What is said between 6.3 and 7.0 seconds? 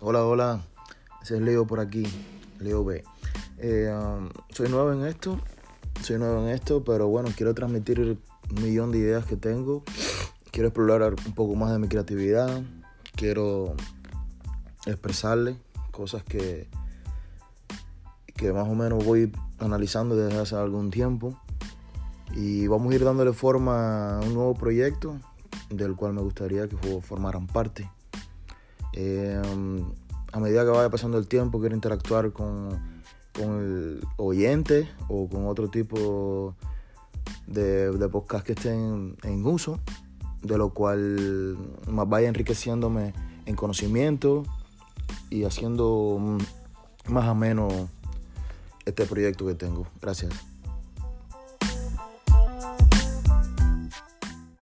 en esto,